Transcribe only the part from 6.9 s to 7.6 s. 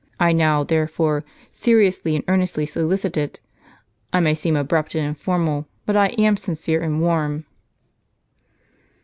warm."